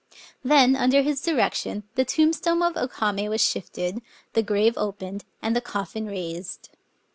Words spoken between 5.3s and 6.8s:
and the coffin raised.